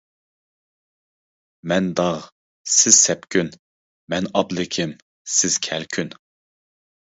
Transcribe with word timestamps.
مەن 1.71 1.89
داغ، 1.99 2.23
سىز 2.77 2.97
سەپكۈن، 3.09 3.53
مەن 4.15 4.33
ئابلىكىم، 4.35 4.99
سىز 5.37 5.63
كەلكۈن. 5.71 6.13